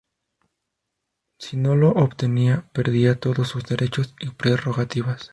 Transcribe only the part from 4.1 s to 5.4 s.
y prerrogativas.